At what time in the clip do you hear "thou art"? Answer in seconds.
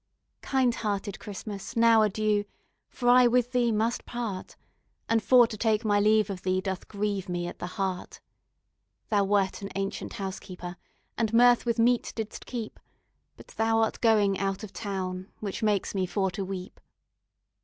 13.49-14.01